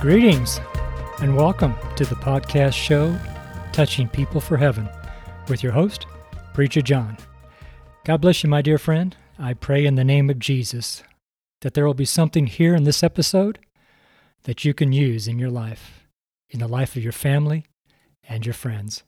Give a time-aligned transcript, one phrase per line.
[0.00, 0.58] Greetings
[1.20, 3.14] and welcome to the podcast show
[3.70, 4.88] Touching People for Heaven
[5.46, 6.06] with your host,
[6.54, 7.18] Preacher John.
[8.06, 9.14] God bless you, my dear friend.
[9.38, 11.02] I pray in the name of Jesus
[11.60, 13.58] that there will be something here in this episode
[14.44, 16.06] that you can use in your life,
[16.48, 17.66] in the life of your family
[18.26, 19.02] and your friends.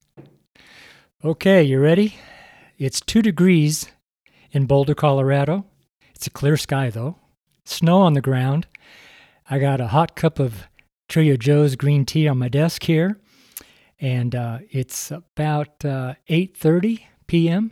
[1.25, 2.17] Okay, you ready?
[2.77, 3.91] It's two degrees
[4.51, 5.65] in Boulder, Colorado.
[6.15, 7.17] It's a clear sky, though.
[7.65, 8.67] Snow on the ground.
[9.49, 10.69] I got a hot cup of
[11.13, 13.21] Trader Joe's green tea on my desk here,
[14.01, 17.71] and uh, it's about uh, 8:30 p.m.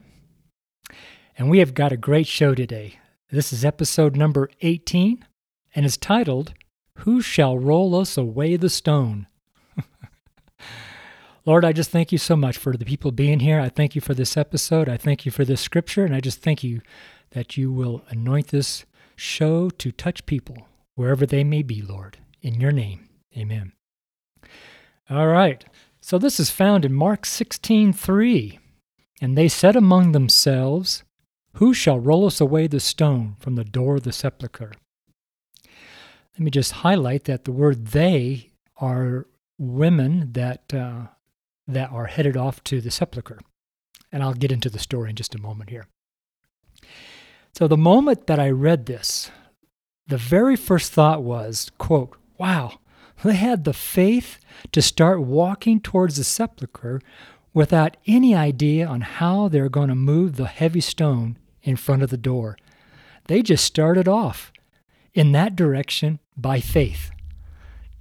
[1.39, 2.99] And we have got a great show today.
[3.31, 5.25] This is episode number 18,
[5.75, 6.53] and it's titled
[6.97, 9.27] "Who Shall Roll Us Away the Stone."
[11.47, 13.59] Lord, I just thank you so much for the people being here.
[13.59, 14.87] I thank you for this episode.
[14.87, 16.83] I thank you for this scripture, and I just thank you
[17.31, 18.85] that you will anoint this
[19.17, 22.19] show to touch people wherever they may be, Lord.
[22.43, 23.09] In your name.
[23.36, 23.73] Amen.
[25.09, 25.64] All right.
[26.00, 28.59] So this is found in Mark 16:3.
[29.20, 31.05] And they said among themselves,
[31.55, 34.72] Who shall roll us away the stone from the door of the sepulchre?
[36.34, 39.27] Let me just highlight that the word they are
[39.59, 41.09] women that uh,
[41.69, 43.41] that are headed off to the sepulchre.
[44.10, 45.87] And I'll get into the story in just a moment here.
[47.55, 49.31] So the moment that I read this,
[50.06, 52.81] the very first thought was, quote, wow,
[53.22, 54.38] they had the faith
[54.72, 57.00] to start walking towards the sepulchre
[57.53, 62.10] without any idea on how they're going to move the heavy stone in front of
[62.10, 62.56] the door.
[63.26, 64.53] They just started off
[65.14, 67.10] in that direction by faith.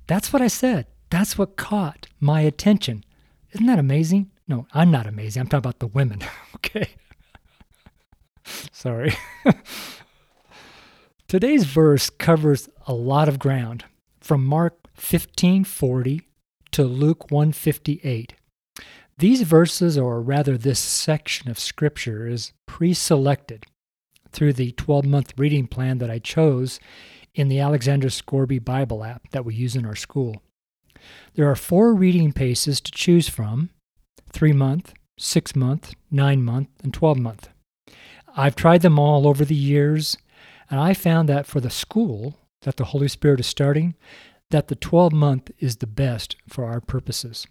[0.08, 0.88] That's what I said.
[1.10, 3.04] That's what caught my attention.
[3.52, 4.32] Isn't that amazing?
[4.48, 5.42] No, I'm not amazing.
[5.42, 6.22] I'm talking about the women.
[6.56, 6.90] okay.
[8.72, 9.14] Sorry.
[11.28, 13.86] Today's verse covers a lot of ground
[14.20, 16.22] from Mark 1540
[16.72, 18.34] to Luke 158.
[19.18, 23.66] These verses, or rather this section of Scripture, is pre selected
[24.32, 26.80] through the 12 month reading plan that I chose
[27.34, 30.42] in the Alexander Scourby Bible app that we use in our school.
[31.36, 33.70] There are four reading paces to choose from
[34.32, 37.50] three month, six month, nine month, and 12 month.
[38.36, 40.18] I've tried them all over the years,
[40.70, 43.96] and I found that for the school that the Holy Spirit is starting,
[44.52, 47.46] that the 12 month is the best for our purposes.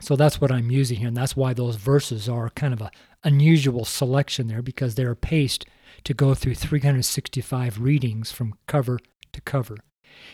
[0.00, 2.90] So that's what I'm using here, and that's why those verses are kind of an
[3.24, 5.66] unusual selection there because they are paced
[6.04, 8.98] to go through 365 readings from cover
[9.32, 9.76] to cover.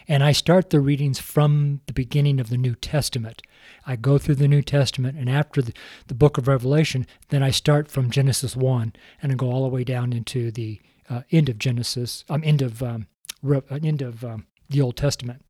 [0.06, 3.42] And I start the readings from the beginning of the New Testament.
[3.86, 5.72] I go through the New Testament, and after the,
[6.06, 8.92] the book of Revelation, then I start from Genesis 1
[9.22, 12.62] and I go all the way down into the uh, end of Genesis, um, end
[12.62, 13.06] of, um,
[13.42, 15.43] re- uh, end of um, the Old Testament.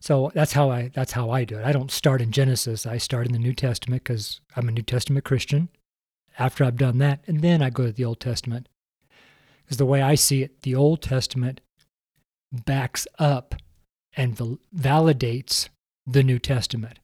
[0.00, 1.64] So that's how I that's how I do it.
[1.64, 2.86] I don't start in Genesis.
[2.86, 5.68] I start in the New Testament because I'm a New Testament Christian.
[6.38, 8.68] After I've done that, and then I go to the Old Testament.
[9.64, 11.60] Because the way I see it, the Old Testament
[12.52, 13.54] backs up
[14.16, 14.36] and
[14.74, 15.68] validates
[16.06, 16.98] the New Testament.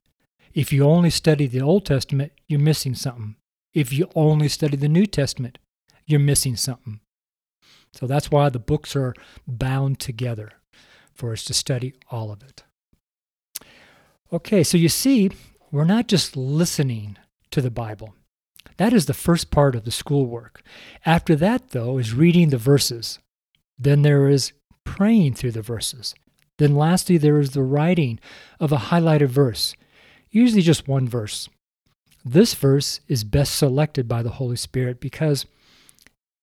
[0.55, 3.37] If you only study the Old Testament, you're missing something.
[3.75, 5.59] If you only study the New Testament,
[6.07, 7.01] you're missing something.
[7.93, 9.15] So that's why the books are
[9.47, 10.53] bound together
[11.15, 12.65] for us to study all of it.
[14.33, 15.31] Okay, so you see,
[15.71, 17.19] we're not just listening
[17.51, 18.15] to the Bible.
[18.79, 20.63] That is the first part of the schoolwork.
[21.05, 23.19] After that, though, is reading the verses.
[23.79, 24.53] Then there is
[24.85, 26.15] praying through the verses.
[26.57, 28.21] Then, lastly, there is the writing
[28.59, 29.75] of a highlighted verse,
[30.31, 31.51] usually just one verse.
[32.25, 35.45] This verse is best selected by the Holy Spirit because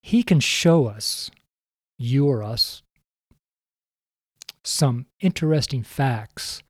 [0.04, 1.32] He can show us,
[1.98, 2.84] you or us,
[4.64, 6.62] some interesting facts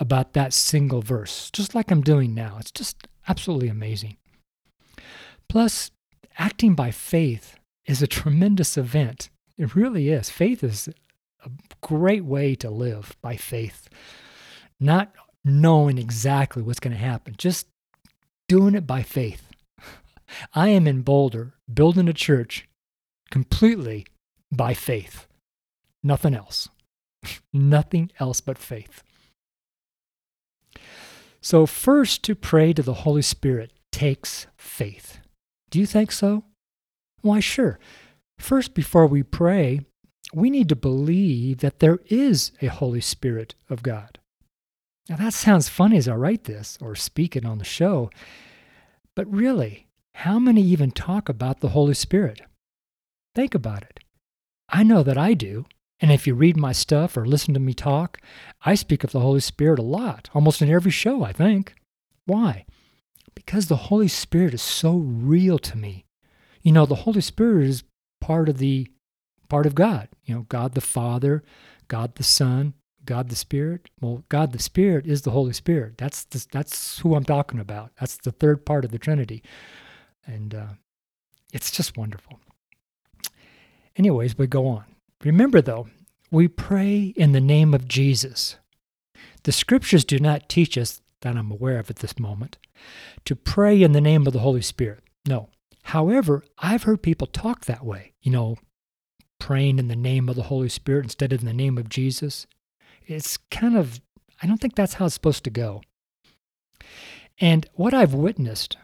[0.00, 2.56] about that single verse, just like I'm doing now.
[2.58, 4.16] It's just absolutely amazing.
[5.48, 5.90] Plus,
[6.38, 9.28] acting by faith is a tremendous event.
[9.58, 10.30] It really is.
[10.30, 10.88] Faith is
[11.44, 11.50] a
[11.82, 13.88] great way to live by faith,
[14.80, 15.12] not
[15.44, 17.66] knowing exactly what's going to happen, just
[18.48, 19.48] doing it by faith.
[20.54, 22.66] I am in Boulder building a church
[23.30, 24.06] completely
[24.50, 25.26] by faith,
[26.02, 26.68] nothing else.
[27.52, 29.02] Nothing else but faith.
[31.42, 35.18] So, first to pray to the Holy Spirit takes faith.
[35.70, 36.44] Do you think so?
[37.22, 37.78] Why, sure.
[38.38, 39.80] First, before we pray,
[40.34, 44.18] we need to believe that there is a Holy Spirit of God.
[45.08, 48.10] Now, that sounds funny as I write this or speak it on the show,
[49.16, 52.42] but really, how many even talk about the Holy Spirit?
[53.34, 54.00] Think about it.
[54.68, 55.66] I know that I do,
[56.00, 58.18] And if you read my stuff or listen to me talk,
[58.62, 61.74] I speak of the Holy Spirit a lot, almost in every show, I think.
[62.24, 62.64] Why?
[63.34, 66.06] Because the Holy Spirit is so real to me.
[66.62, 67.84] You know, the Holy Spirit is
[68.20, 68.88] part of the
[69.48, 70.08] part of God.
[70.24, 71.42] You know, God the Father,
[71.88, 72.74] God the Son,
[73.04, 73.90] God the Spirit.
[74.00, 75.98] Well, God the Spirit is the Holy Spirit.
[75.98, 77.92] That's the, that's who I'm talking about.
[77.98, 79.42] That's the third part of the Trinity,
[80.26, 80.66] and uh,
[81.52, 82.40] it's just wonderful.
[83.96, 84.84] Anyways, but go on.
[85.24, 85.88] Remember, though,
[86.30, 88.56] we pray in the name of Jesus.
[89.42, 92.56] The Scriptures do not teach us that I'm aware of at this moment
[93.24, 95.04] to pray in the name of the Holy Spirit.
[95.26, 95.50] No.
[95.84, 98.12] However, I've heard people talk that way.
[98.22, 98.56] You know,
[99.38, 102.46] praying in the name of the Holy Spirit instead of in the name of Jesus.
[103.06, 104.00] It's kind of,
[104.42, 105.82] I don't think that's how it's supposed to go.
[107.38, 108.76] And what I've witnessed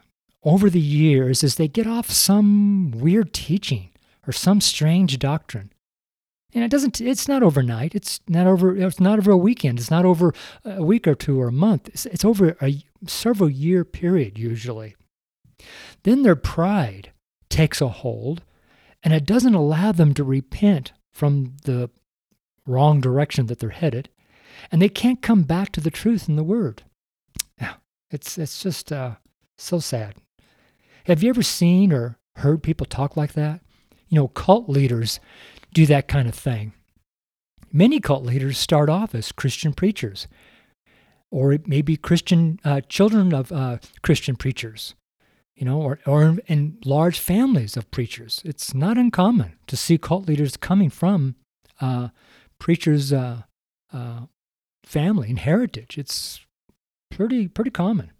[0.42, 3.90] over the years is they get off some weird teaching
[4.26, 5.72] or some strange doctrine.
[6.56, 7.94] And it doesn't it's not overnight.
[7.94, 9.78] It's not over it's not over a weekend.
[9.78, 10.32] It's not over
[10.64, 11.88] a week or two or a month.
[11.88, 14.96] It's, it's over a several year period usually.
[16.02, 17.12] Then their pride
[17.50, 18.42] takes a hold
[19.02, 21.90] and it doesn't allow them to repent from the
[22.66, 24.08] wrong direction that they're headed,
[24.72, 26.82] and they can't come back to the truth in the Word.
[28.10, 29.16] It's it's just uh,
[29.58, 30.14] so sad.
[31.04, 33.60] Have you ever seen or heard people talk like that?
[34.08, 35.18] You know, cult leaders
[35.72, 36.72] do that kind of thing.
[37.72, 40.28] Many cult leaders start off as Christian preachers,
[41.30, 44.94] or it may be Christian uh, children of uh, Christian preachers
[45.56, 48.42] you know, or, or in large families of preachers.
[48.44, 51.34] It's not uncommon to see cult leaders coming from
[51.80, 52.08] uh,
[52.58, 53.42] preachers' uh,
[53.92, 54.26] uh,
[54.84, 55.96] family and heritage.
[55.96, 56.44] It's
[57.10, 58.12] pretty pretty common.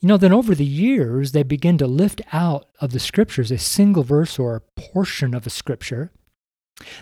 [0.00, 3.58] You know, then over the years, they begin to lift out of the scriptures a
[3.58, 6.10] single verse or a portion of a scripture.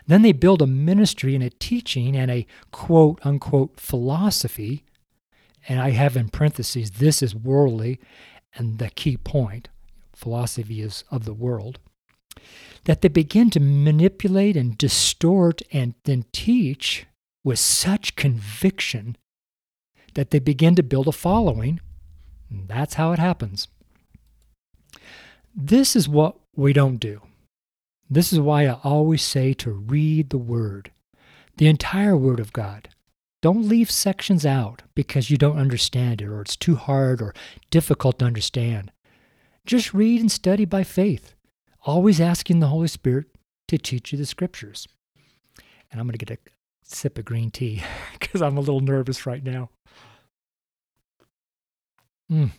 [0.06, 4.84] Then they build a ministry and a teaching and a quote unquote philosophy.
[5.69, 8.00] And I have in parentheses, this is worldly
[8.54, 9.69] and the key point,
[10.14, 11.78] philosophy is of the world,
[12.84, 17.06] that they begin to manipulate and distort and then teach
[17.44, 19.16] with such conviction
[20.14, 21.80] that they begin to build a following.
[22.50, 23.69] That's how it happens.
[25.54, 27.22] This is what we don't do.
[28.12, 30.90] This is why I always say to read the Word,
[31.56, 32.90] the entire Word of God.
[33.40, 37.32] Don't leave sections out because you don't understand it or it's too hard or
[37.70, 38.92] difficult to understand.
[39.64, 41.34] Just read and study by faith,
[41.86, 43.28] always asking the Holy Spirit
[43.69, 44.86] to teach you the scriptures.
[45.90, 46.50] And I'm going to get a
[46.84, 47.82] sip of green tea
[48.20, 49.70] because I'm a little nervous right now.
[52.31, 52.50] Mm.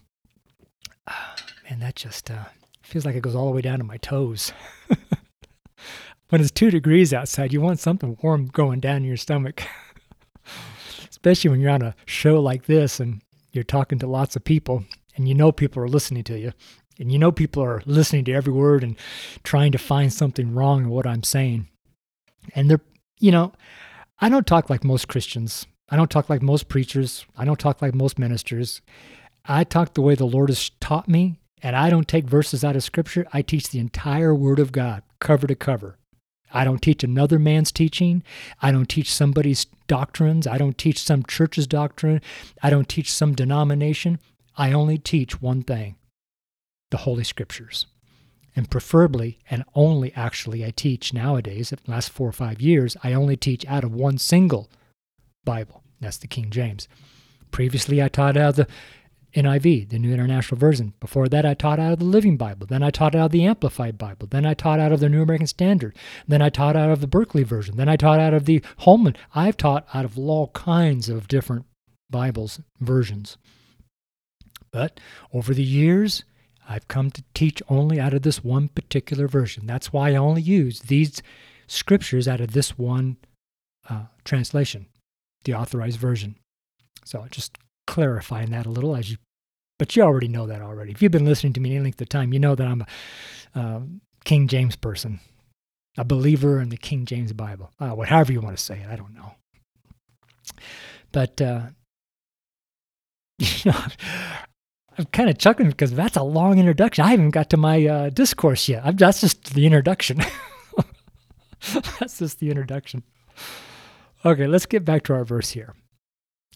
[1.70, 2.46] man, that just uh,
[2.82, 4.52] feels like it goes all the way down to my toes.
[6.34, 9.62] when it's two degrees outside, you want something warm going down your stomach.
[11.12, 13.22] especially when you're on a show like this and
[13.52, 14.84] you're talking to lots of people
[15.16, 16.52] and you know people are listening to you
[16.98, 18.98] and you know people are listening to every word and
[19.44, 21.68] trying to find something wrong in what I'm saying.
[22.56, 22.82] And they're,
[23.20, 23.54] you know,
[24.20, 25.68] I don't talk like most Christians.
[25.88, 27.28] I don't talk like most preachers.
[27.38, 28.82] I don't talk like most ministers.
[29.46, 32.76] I talk the way the Lord has taught me, and I don't take verses out
[32.76, 33.28] of Scripture.
[33.32, 36.00] I teach the entire Word of God, cover to cover.
[36.54, 38.24] I don't teach another man's teaching.
[38.62, 40.46] I don't teach somebody's doctrines.
[40.48, 42.22] I don't teach some church's doctrine.
[42.62, 44.20] I don't teach some denomination.
[44.56, 45.96] I only teach one thing
[46.92, 47.88] the Holy Scriptures.
[48.56, 52.96] And preferably, and only actually, I teach nowadays, in the last four or five years,
[53.04, 54.70] I only teach out of one single
[55.44, 55.82] Bible.
[56.00, 56.88] That's the King James.
[57.50, 58.68] Previously, I taught out of the
[59.36, 60.94] NIV, the New International Version.
[61.00, 62.68] Before that, I taught out of the Living Bible.
[62.68, 64.28] Then I taught out of the Amplified Bible.
[64.28, 65.96] Then I taught out of the New American Standard.
[66.28, 67.78] Then I taught out of the Berkeley Version.
[67.78, 69.16] Then I taught out of the Holman.
[69.34, 71.66] I've taught out of all kinds of different
[72.10, 73.38] Bibles versions.
[74.72, 75.00] But
[75.34, 76.24] over the years,
[76.68, 79.66] I've come to teach only out of this one particular version.
[79.66, 81.22] That's why I only use these
[81.68, 83.18] scriptures out of this one
[83.90, 84.88] uh, translation,
[85.44, 86.36] the authorized version.
[87.04, 89.18] So just clarifying that a little as you,
[89.80, 90.92] but you already know that already.
[90.92, 92.86] If you've been listening to me any length of time, you know that I'm
[93.56, 93.82] a uh,
[94.26, 95.20] King James person,
[95.98, 97.72] a believer in the King James Bible.
[97.80, 99.36] Uh, whatever you want to say it, I don't know.
[101.12, 101.68] But uh,
[103.40, 103.84] you know,
[104.98, 107.04] I'm kind of chuckling because that's a long introduction.
[107.04, 108.84] I haven't got to my uh, discourse yet.
[108.86, 110.22] I'm, that's just the introduction.
[112.00, 113.04] that's just the introduction.
[114.26, 115.74] Okay, let's get back to our verse here.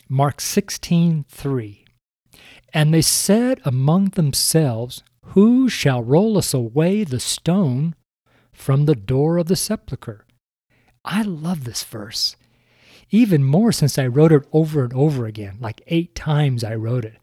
[0.10, 1.86] Mark 16, 3.
[2.74, 7.96] And they said among themselves, Who shall roll us away the stone
[8.52, 10.26] from the door of the sepulchre?
[11.04, 12.36] I love this verse.
[13.10, 17.06] Even more since I wrote it over and over again, like eight times I wrote
[17.06, 17.18] it.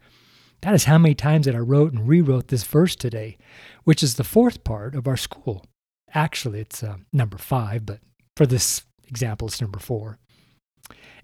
[0.61, 3.37] That is how many times that I wrote and rewrote this verse today,
[3.83, 5.65] which is the fourth part of our school.
[6.13, 7.99] Actually, it's uh, number five, but
[8.35, 10.17] for this example, it's number four.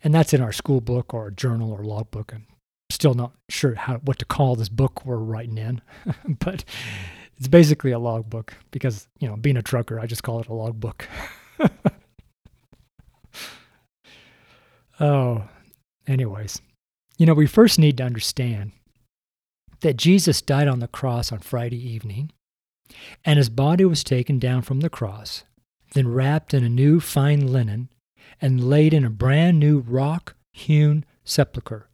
[0.03, 2.33] And that's in our school book or journal or logbook.
[2.33, 2.47] I'm
[2.89, 5.81] still not sure how what to call this book we're writing in,
[6.39, 6.63] but
[7.37, 10.53] it's basically a logbook because, you know, being a trucker, I just call it a
[10.53, 11.07] logbook.
[14.99, 15.43] oh,
[16.07, 16.61] anyways,
[17.17, 18.71] you know, we first need to understand
[19.81, 22.31] that Jesus died on the cross on Friday evening,
[23.25, 25.43] and his body was taken down from the cross,
[25.93, 27.89] then wrapped in a new fine linen,
[28.39, 31.89] and laid in a brand new rock hewn sepulchre.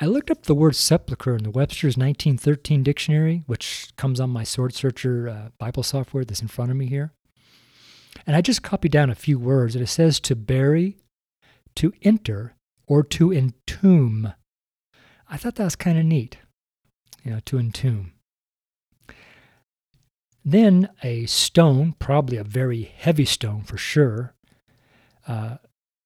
[0.00, 4.44] I looked up the word sepulchre in the Webster's 1913 dictionary, which comes on my
[4.44, 7.12] Sword Searcher uh, Bible software that's in front of me here.
[8.26, 10.96] And I just copied down a few words, and it says to bury,
[11.76, 12.54] to enter,
[12.86, 14.32] or to entomb.
[15.28, 16.38] I thought that was kind of neat
[17.24, 18.12] you know, to entomb.
[20.44, 24.34] Then a stone, probably a very heavy stone for sure,
[25.30, 25.56] uh,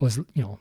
[0.01, 0.59] was you know,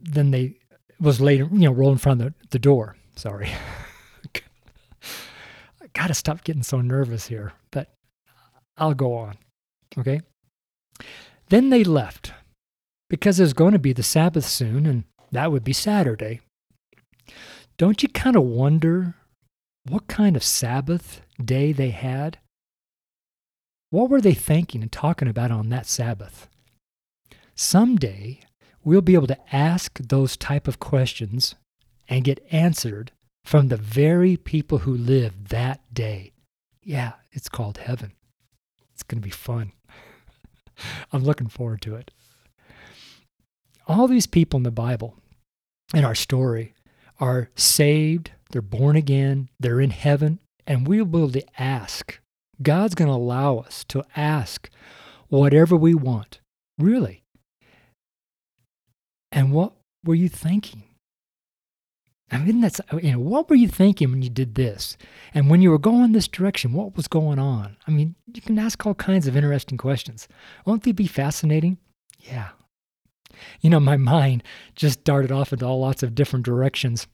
[0.00, 0.56] then they
[1.00, 2.96] was laid you know rolled in front of the, the door.
[3.14, 3.48] Sorry,
[4.34, 7.94] I gotta stop getting so nervous here, but
[8.76, 9.36] I'll go on.
[9.96, 10.20] Okay.
[11.48, 12.32] Then they left
[13.08, 16.40] because there's going to be the Sabbath soon, and that would be Saturday.
[17.76, 19.14] Don't you kind of wonder
[19.88, 22.38] what kind of Sabbath day they had?
[23.90, 26.48] What were they thinking and talking about on that Sabbath?
[27.54, 28.40] Someday
[28.82, 31.54] we'll be able to ask those type of questions
[32.08, 33.12] and get answered
[33.44, 36.32] from the very people who lived that day.
[36.82, 38.12] Yeah, it's called heaven.
[38.92, 39.72] It's going to be fun.
[41.12, 42.10] I'm looking forward to it.
[43.86, 45.16] All these people in the Bible,
[45.94, 46.74] in our story,
[47.20, 52.18] are saved, they're born again, they're in heaven, and we'll be able to ask.
[52.62, 54.70] God's going to allow us to ask
[55.28, 56.40] whatever we want,
[56.78, 57.23] really.
[59.34, 59.72] And what
[60.04, 60.84] were you thinking?
[62.30, 64.96] I mean, that's, you know, what were you thinking when you did this?
[65.34, 67.76] And when you were going this direction, what was going on?
[67.86, 70.26] I mean, you can ask all kinds of interesting questions.
[70.64, 71.76] Won't they be fascinating?
[72.20, 72.48] Yeah,
[73.60, 74.42] you know, my mind
[74.74, 77.06] just darted off into all lots of different directions.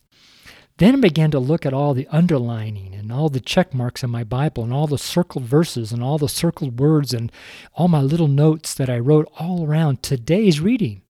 [0.77, 4.09] Then I began to look at all the underlining and all the check marks in
[4.09, 7.31] my Bible and all the circled verses and all the circled words and
[7.73, 11.03] all my little notes that I wrote all around today's reading.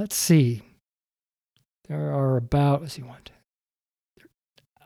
[0.00, 0.62] Let's see.
[1.86, 4.24] There are about, let's see, one, two,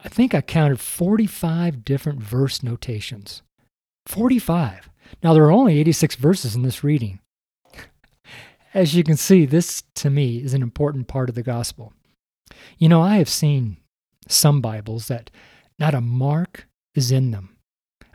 [0.02, 3.42] I think I counted 45 different verse notations.
[4.06, 4.90] 45.
[5.22, 7.20] Now, there are only 86 verses in this reading.
[8.74, 11.92] As you can see, this to me is an important part of the gospel.
[12.76, 13.76] You know, I have seen
[14.26, 15.30] some Bibles that
[15.78, 16.66] not a mark
[16.96, 17.56] is in them.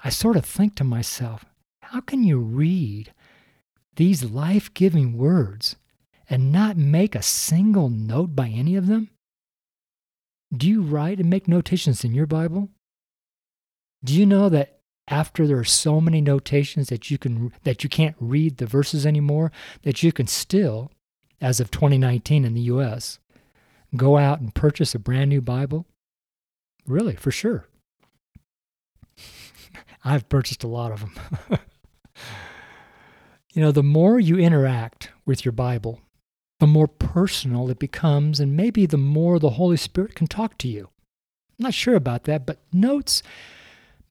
[0.03, 1.46] I sort of think to myself,
[1.82, 3.13] how can you read
[3.96, 5.77] these life giving words
[6.29, 9.09] and not make a single note by any of them?
[10.55, 12.69] Do you write and make notations in your Bible?
[14.03, 17.89] Do you know that after there are so many notations that you can that you
[17.89, 20.91] can't read the verses anymore that you can still
[21.41, 23.19] as of 2019 in the US
[23.95, 25.86] go out and purchase a brand new Bible?
[26.86, 27.67] Really, for sure.
[30.03, 31.13] I've purchased a lot of them.
[33.53, 36.01] you know, the more you interact with your Bible,
[36.60, 40.68] the more personal it becomes, and maybe the more the Holy Spirit can talk to
[40.68, 40.89] you.
[41.58, 43.24] I'm not sure about that, but notes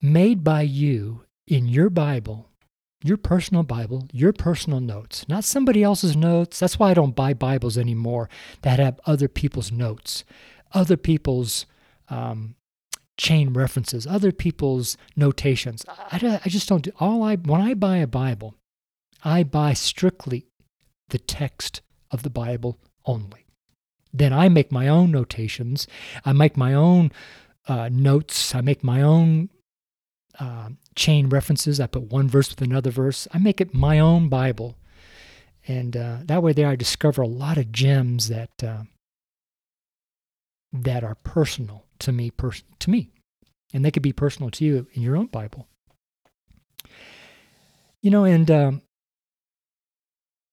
[0.01, 2.49] made by you in your Bible,
[3.03, 6.59] your personal Bible, your personal notes, not somebody else's notes.
[6.59, 8.29] That's why I don't buy Bibles anymore
[8.63, 10.25] that have other people's notes,
[10.73, 11.67] other people's
[12.09, 12.55] um,
[13.19, 15.85] chain references, other people's notations.
[15.89, 18.55] I, I just don't do all I when I buy a Bible,
[19.23, 20.47] I buy strictly
[21.09, 23.47] the text of the Bible only.
[24.13, 25.87] Then I make my own notations.
[26.25, 27.13] I make my own
[27.67, 28.55] uh, notes.
[28.55, 29.51] I make my own
[30.41, 31.81] uh, chain references.
[31.81, 33.29] I put one verse with another verse.
[33.33, 34.77] I make it my own Bible.
[35.67, 38.85] And uh, that way, there I discover a lot of gems that uh,
[40.73, 43.11] that are personal to me, pers- to me,
[43.75, 45.67] and they could be personal to you in your own Bible.
[48.01, 48.83] You know, and um,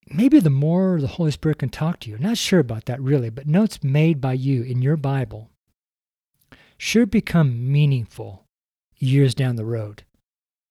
[0.07, 3.29] maybe the more the Holy Spirit can talk to you, not sure about that really,
[3.29, 5.50] but notes made by you in your Bible
[6.77, 8.45] should become meaningful
[8.97, 10.03] years down the road.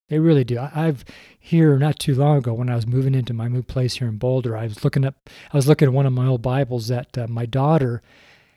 [0.08, 0.58] They really do.
[0.58, 1.04] I, I've
[1.38, 4.18] here not too long ago when I was moving into my new place here in
[4.18, 4.56] Boulder.
[4.56, 5.30] I was looking up.
[5.52, 8.02] I was looking at one of my old Bibles that uh, my daughter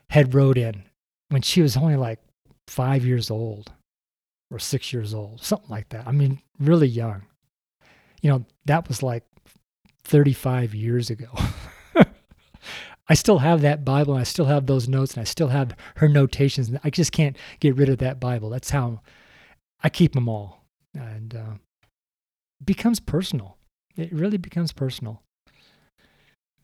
[0.10, 0.84] had wrote in
[1.30, 2.20] when she was only like
[2.68, 3.72] five years old
[4.52, 6.08] or six years old, something like that.
[6.08, 7.24] I mean, really young.
[8.22, 9.24] You know, that was like
[10.08, 11.28] 35 years ago.
[13.10, 15.76] I still have that Bible and I still have those notes and I still have
[15.98, 16.70] her notations.
[16.70, 18.50] And I just can't get rid of that Bible.
[18.50, 19.02] That's how
[19.84, 20.64] I keep them all.
[20.94, 21.54] And uh,
[22.64, 23.58] becomes personal.
[23.96, 25.22] It really becomes personal.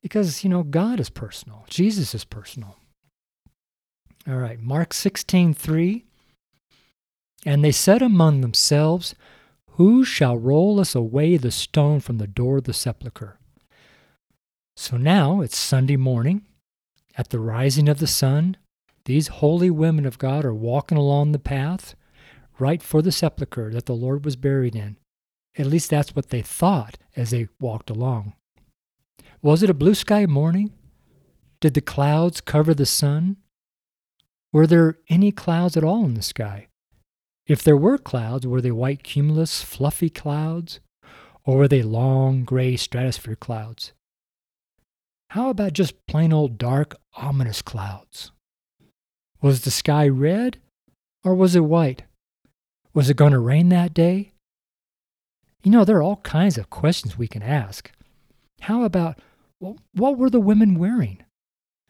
[0.02, 1.66] Because, you know, God is personal.
[1.70, 2.78] Jesus is personal.
[4.28, 6.06] All right, Mark 16, 3.
[7.46, 9.16] And they said among themselves,
[9.78, 13.40] Who shall roll us away the stone from the door of the sepulchre?
[14.76, 16.46] So now it's Sunday morning.
[17.18, 18.58] At the rising of the sun,
[19.06, 21.96] these holy women of God are walking along the path
[22.60, 24.98] right for the sepulchre that the Lord was buried in.
[25.58, 28.34] At least that's what they thought as they walked along.
[29.42, 30.72] Was it a blue sky morning?
[31.60, 33.38] Did the clouds cover the sun?
[34.52, 36.68] Were there any clouds at all in the sky?
[37.46, 40.80] If there were clouds, were they white cumulus, fluffy clouds?
[41.46, 43.92] Or were they long gray stratosphere clouds?
[45.32, 48.32] How about just plain old dark, ominous clouds?
[49.42, 50.58] Was the sky red
[51.24, 52.04] or was it white?
[52.94, 54.32] Was it going to rain that day?
[55.64, 57.92] You know, there are all kinds of questions we can ask.
[58.62, 59.20] How about
[59.60, 61.24] well, what were the women wearing?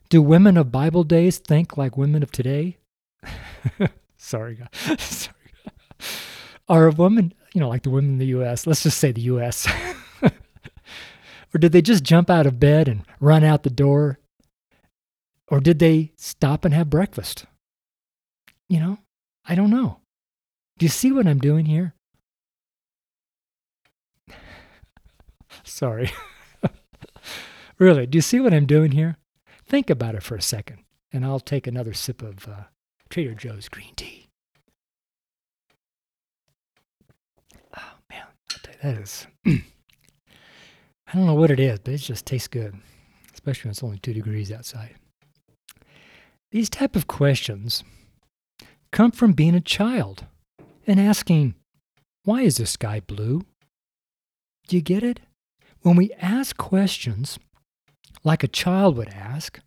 [0.10, 2.77] Do women of Bible days think like women of today?
[4.17, 4.60] Sorry,
[4.97, 5.42] Sorry.
[6.69, 9.67] Are women, you know, like the women in the U.S., let's just say the U.S.,
[11.53, 14.19] or did they just jump out of bed and run out the door?
[15.49, 17.45] Or did they stop and have breakfast?
[18.69, 18.97] You know,
[19.45, 19.99] I don't know.
[20.77, 21.93] Do you see what I'm doing here?
[25.63, 26.11] Sorry.
[27.77, 29.17] really, do you see what I'm doing here?
[29.67, 30.79] Think about it for a second,
[31.11, 32.63] and I'll take another sip of uh,
[33.09, 34.29] Trader Joe's green tea.
[37.77, 38.25] Oh, man,
[38.84, 39.28] that is.
[39.48, 42.76] I don't know what it is, but it just tastes good,
[43.34, 44.96] especially when it's only two degrees outside.
[46.52, 47.84] These type of questions
[48.91, 50.26] come from being a child
[50.86, 51.56] and asking,
[52.26, 53.43] why is the sky blue?
[54.67, 55.22] Do you get it?
[55.82, 57.39] When we ask questions
[58.24, 59.60] like a child would ask,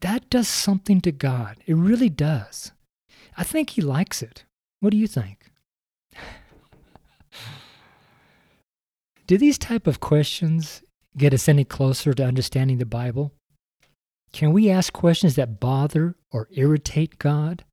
[0.00, 1.58] that does something to God.
[1.66, 2.72] It really does.
[3.36, 4.44] I think He likes it.
[4.80, 5.41] What do you think?
[9.26, 10.82] Do these type of questions
[11.16, 13.32] get us any closer to understanding the Bible?
[14.32, 17.64] Can we ask questions that bother or irritate God?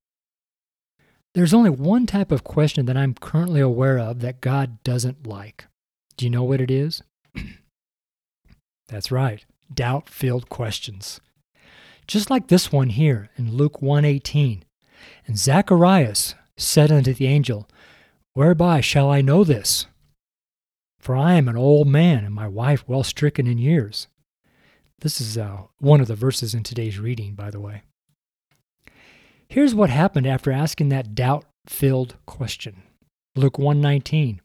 [1.34, 5.68] There's only one type of question that I'm currently aware of that God doesn't like.
[6.18, 7.02] Do you know what it is?
[8.90, 11.22] That's right, doubt-filled questions.
[12.08, 14.64] Just like this one here in Luke 1:18.
[15.28, 17.70] And Zacharias said unto the angel,
[18.34, 19.86] Whereby shall I know this?
[21.00, 24.08] For I am an old man, and my wife well stricken in years.
[25.00, 27.84] This is uh, one of the verses in today's reading, by the way.
[29.48, 32.84] Here's what happened after asking that doubt-filled question.
[33.36, 34.40] Luke 1:19.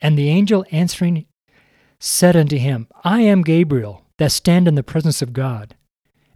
[0.00, 1.26] And the angel answering
[2.00, 5.76] said unto him, I am Gabriel, that stand in the presence of God,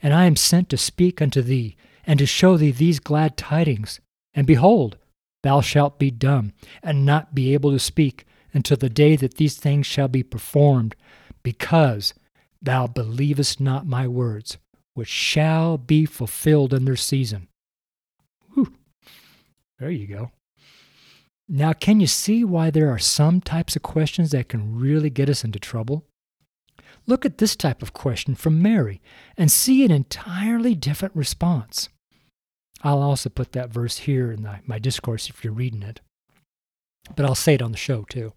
[0.03, 4.01] and I am sent to speak unto thee, and to show thee these glad tidings.
[4.33, 4.97] And behold,
[5.43, 9.57] thou shalt be dumb, and not be able to speak, until the day that these
[9.57, 10.95] things shall be performed,
[11.43, 12.15] because
[12.61, 14.59] thou believest not my words,
[14.95, 17.49] which shall be fulfilled in their season.
[19.79, 20.33] There you go.
[21.49, 25.31] Now, can you see why there are some types of questions that can really get
[25.31, 26.05] us into trouble?
[27.07, 29.01] Look at this type of question from Mary
[29.37, 31.89] and see an entirely different response.
[32.83, 36.01] I'll also put that verse here in the, my discourse if you're reading it,
[37.17, 38.33] but I'll say it on the show too.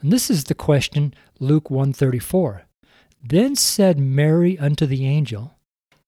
[0.00, 2.62] And this is the question Luke 134.
[3.22, 5.58] Then said Mary unto the angel,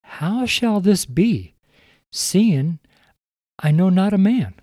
[0.03, 1.55] How shall this be,
[2.13, 2.79] seeing
[3.59, 4.55] I know not a man.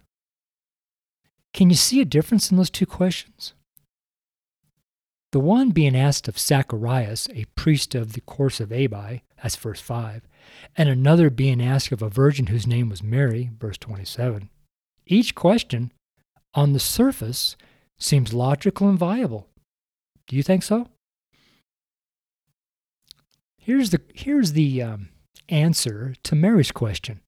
[1.54, 3.54] Can you see a difference in those two questions?
[5.32, 9.82] The one being asked of Zacharias, a priest of the course of Abia, that's verse
[9.82, 10.22] 5,
[10.78, 14.50] and another being asked of a virgin whose name was Mary, verse 27.
[15.06, 15.92] Each question,
[16.56, 17.56] on the surface,
[17.98, 19.48] seems logical and viable.
[20.28, 20.88] Do you think so?
[23.58, 25.10] Here's the, here's the um,
[25.50, 27.22] answer to Mary's question.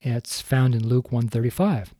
[0.00, 1.94] It's found in Luke 135.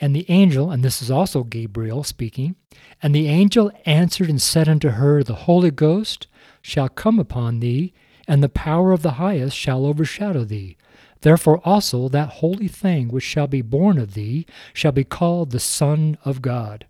[0.00, 2.56] And the angel, and this is also Gabriel speaking,
[3.02, 6.26] and the angel answered and said unto her, The Holy Ghost
[6.60, 7.92] shall come upon thee,
[8.26, 10.76] and the power of the highest shall overshadow thee.
[11.22, 15.60] Therefore also that holy thing which shall be born of thee shall be called the
[15.60, 16.86] Son of God.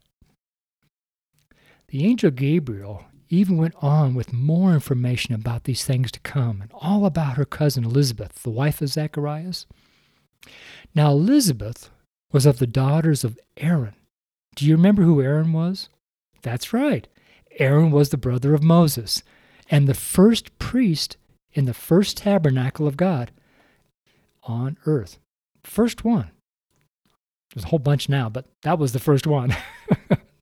[1.89, 6.71] The angel Gabriel even went on with more information about these things to come and
[6.75, 9.67] all about her cousin Elizabeth, the wife of Zacharias.
[10.95, 11.91] Now, Elizabeth
[12.33, 13.95] was of the daughters of Aaron.
[14.57, 15.89] Do you remember who Aaron was?
[16.43, 17.07] That's right.
[17.59, 19.23] Aaron was the brother of Moses
[19.71, 21.17] and the first priest
[21.53, 23.31] in the first tabernacle of God
[24.43, 25.19] on earth.
[25.65, 26.31] First one.
[27.55, 29.55] There's a whole bunch now, but that was the first one.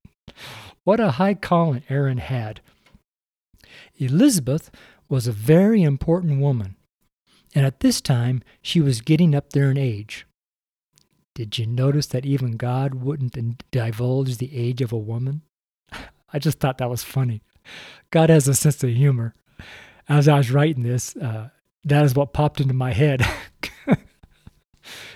[0.84, 2.60] what a high calling Aaron had.
[3.96, 4.70] Elizabeth
[5.08, 6.76] was a very important woman,
[7.54, 10.26] and at this time she was getting up there in age.
[11.34, 15.42] Did you notice that even God wouldn't divulge the age of a woman?
[16.32, 17.42] I just thought that was funny.
[18.10, 19.34] God has a sense of humor.
[20.08, 21.50] As I was writing this, uh,
[21.84, 23.26] that is what popped into my head.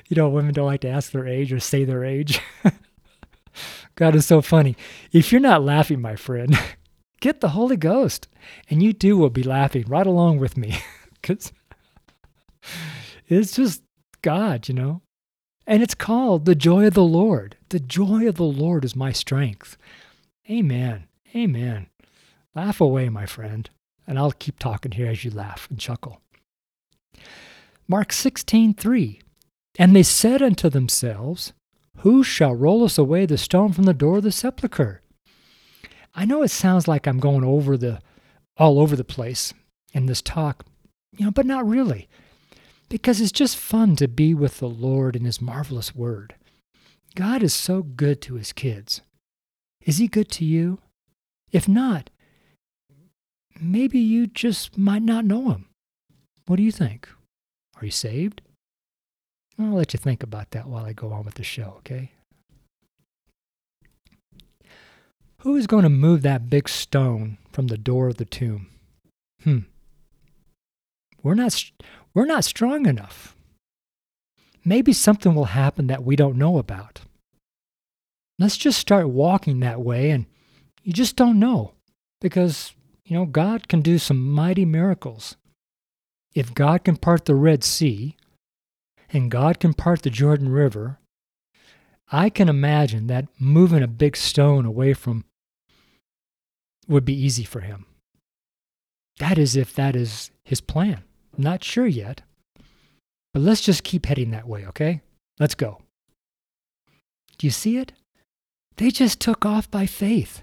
[0.08, 2.40] you know, women don't like to ask their age or say their age.
[3.94, 4.76] God is so funny.
[5.12, 6.58] If you're not laughing, my friend,
[7.20, 8.28] get the Holy Ghost,
[8.68, 10.78] and you too will be laughing right along with me.
[11.24, 11.52] Because
[13.28, 13.80] it's just
[14.20, 15.00] God, you know.
[15.66, 17.56] And it's called the joy of the Lord.
[17.70, 19.78] The joy of the Lord is my strength.
[20.50, 21.04] Amen.
[21.34, 21.86] Amen.
[22.54, 23.70] Laugh away, my friend,
[24.06, 26.20] and I'll keep talking here as you laugh and chuckle.
[27.88, 29.22] Mark 16:3
[29.78, 31.52] And they said unto themselves,
[31.98, 35.02] Who shall roll us away the stone from the door of the sepulchre?
[36.14, 38.00] I know it sounds like I'm going over the
[38.56, 39.52] all over the place
[39.92, 40.64] in this talk,
[41.16, 42.08] you know, but not really
[42.88, 46.36] because it's just fun to be with the Lord in His marvelous Word.
[47.16, 49.00] God is so good to His kids.
[49.84, 50.78] Is He good to you?
[51.50, 52.10] If not,
[53.60, 55.66] maybe you just might not know Him.
[56.46, 57.08] What do you think?
[57.80, 58.42] Are you saved?
[59.58, 62.12] I'll let you think about that while I go on with the show, okay?
[65.38, 68.68] Who is going to move that big stone from the door of the tomb?
[69.42, 69.58] Hmm.
[71.22, 71.70] We're not
[72.14, 73.36] we're not strong enough.
[74.64, 77.02] Maybe something will happen that we don't know about.
[78.38, 80.26] Let's just start walking that way, and
[80.82, 81.74] you just don't know
[82.20, 82.72] because,
[83.04, 85.36] you know, God can do some mighty miracles.
[86.34, 88.16] If God can part the Red Sea
[89.14, 90.98] and God can part the Jordan River,
[92.10, 95.24] I can imagine that moving a big stone away from
[96.86, 97.86] would be easy for him.
[99.18, 101.04] That is if that is his plan.
[101.38, 102.22] Not sure yet.
[103.32, 105.00] But let's just keep heading that way, okay?
[105.38, 105.80] Let's go.
[107.38, 107.92] Do you see it?
[108.76, 110.42] They just took off by faith.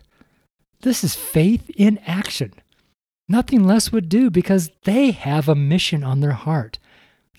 [0.82, 2.54] This is faith in action.
[3.30, 6.80] Nothing less would do because they have a mission on their heart.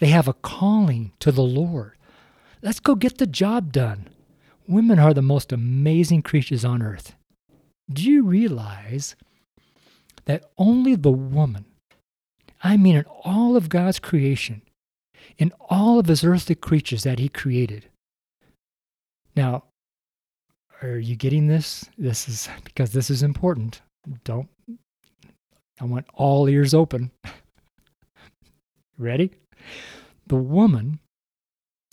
[0.03, 1.93] They have a calling to the Lord.
[2.61, 4.09] Let's go get the job done.
[4.67, 7.15] Women are the most amazing creatures on earth.
[7.89, 9.15] Do you realize
[10.25, 11.67] that only the woman
[12.65, 14.63] I mean, in all of God's creation,
[15.39, 17.87] in all of his earthly creatures that he created.
[19.37, 19.65] Now,
[20.83, 21.85] are you getting this?
[21.97, 23.83] This is because this is important.
[24.25, 24.49] Don't,
[25.81, 27.13] I want all ears open.
[28.99, 29.31] Ready?
[30.27, 31.01] The woman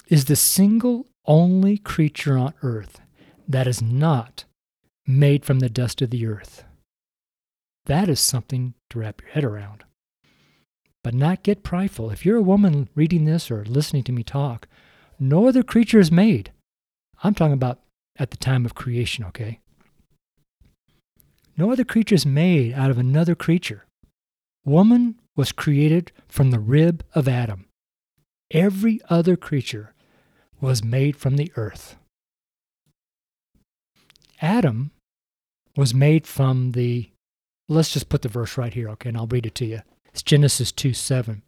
[0.08, 3.02] is the single only creature on earth
[3.48, 4.46] that is not
[5.06, 6.64] made from the dust of the earth.
[7.86, 9.84] That is something to wrap your head around
[11.04, 12.12] but not get prideful.
[12.12, 14.68] If you're a woman reading this or listening to me talk,
[15.20, 16.52] no other creature is made.
[17.24, 17.80] I'm talking about
[18.18, 19.60] at the time of creation, okay?
[21.58, 23.86] No other creature is made out of another creature.
[24.66, 27.66] Woman was created from the rib of Adam.
[28.52, 29.94] Every other creature
[30.60, 31.96] was made from the earth.
[34.42, 34.92] Adam
[35.78, 37.12] was made from the,
[37.70, 39.80] let's just put the verse right here, okay, and I'll read it to you.
[40.12, 41.42] It's Genesis 2 7.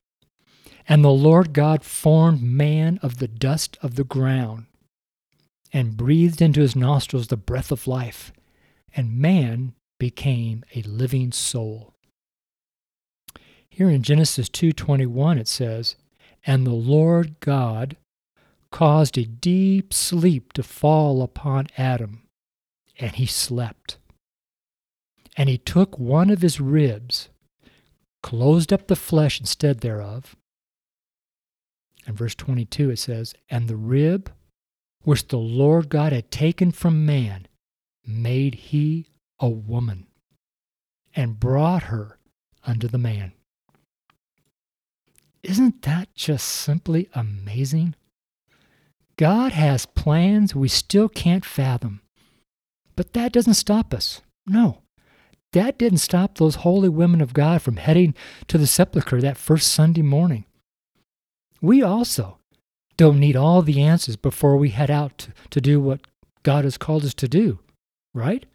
[0.87, 4.67] And the Lord God formed man of the dust of the ground
[5.73, 8.31] and breathed into his nostrils the breath of life,
[8.95, 11.91] and man became a living soul.
[13.71, 15.95] Here in Genesis 2:21 it says,
[16.45, 17.97] "And the Lord God
[18.71, 22.27] caused a deep sleep to fall upon Adam,
[22.97, 23.97] and he slept.
[25.37, 27.29] And he took one of his ribs
[28.23, 30.35] closed up the flesh instead thereof.
[32.05, 34.31] And verse 22 it says, And the rib
[35.03, 37.47] which the Lord God had taken from man,
[38.05, 39.07] made he
[39.39, 40.07] a woman,
[41.15, 42.19] and brought her
[42.63, 43.33] unto the man.
[45.43, 47.95] Isn't that just simply amazing?
[49.17, 52.01] God has plans we still can't fathom.
[52.95, 54.21] But that doesn't stop us.
[54.45, 54.81] No.
[55.53, 58.13] That didn't stop those holy women of God from heading
[58.47, 60.45] to the sepulchre that first Sunday morning.
[61.61, 62.37] We also
[62.97, 66.01] don't need all the answers before we head out to, to do what
[66.43, 67.59] God has called us to do,
[68.13, 68.45] right?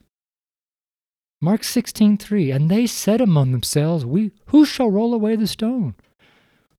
[1.41, 5.95] Mark 16:3 And they said among themselves, We who shall roll away the stone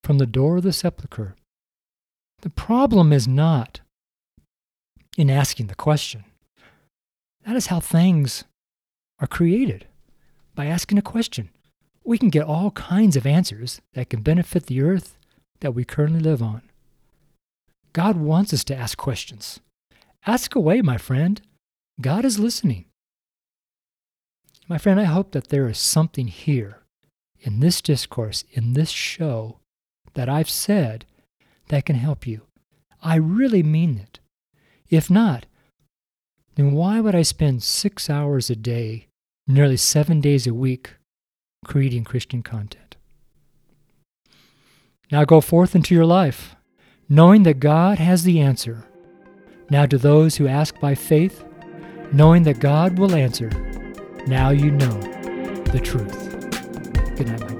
[0.07, 1.35] from the door of the sepulchre?
[2.41, 3.81] The problem is not
[5.17, 6.23] in asking the question.
[7.45, 8.45] That is how things
[9.19, 9.85] are created
[10.55, 11.49] by asking a question.
[12.05, 15.17] We can get all kinds of answers that can benefit the earth
[15.59, 16.61] that we currently live on.
[17.91, 19.59] God wants us to ask questions.
[20.25, 21.41] Ask away, my friend.
[21.99, 22.85] God is listening.
[24.69, 26.77] My friend, I hope that there is something here
[27.41, 29.59] in this discourse, in this show,
[30.17, 31.05] that I've said
[31.69, 32.41] that can help you.
[33.03, 34.19] I really mean it.
[34.89, 35.45] If not,
[36.55, 39.09] then why would I spend six hours a day,
[39.45, 40.95] nearly seven days a week,
[41.63, 42.95] creating Christian content?
[45.11, 46.55] Now go forth into your life,
[47.07, 48.85] knowing that God has the answer.
[49.69, 51.45] Now, to those who ask by faith,
[52.11, 53.49] knowing that God will answer,
[54.25, 54.99] now you know
[55.71, 56.31] the truth.
[57.15, 57.56] Good night,